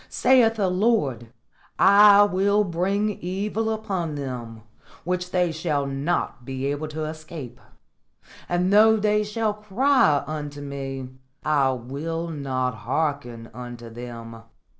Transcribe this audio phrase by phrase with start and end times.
[0.09, 1.31] Saith the Lord,
[1.77, 4.63] 'I will bring evil upon them,
[5.03, 7.61] which they shall not be able to escape;
[8.49, 11.07] and though they shall cry unto Me,
[11.45, 14.41] I will not hearken unto them.'"